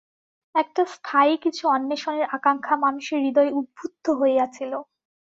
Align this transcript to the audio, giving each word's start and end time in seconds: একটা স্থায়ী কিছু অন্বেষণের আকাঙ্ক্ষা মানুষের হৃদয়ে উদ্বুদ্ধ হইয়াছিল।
একটা 0.55 0.83
স্থায়ী 0.93 1.33
কিছু 1.37 1.63
অন্বেষণের 1.67 2.25
আকাঙ্ক্ষা 2.37 2.75
মানুষের 2.77 3.19
হৃদয়ে 3.25 3.55
উদ্বুদ্ধ 3.59 4.05
হইয়াছিল। 4.21 4.71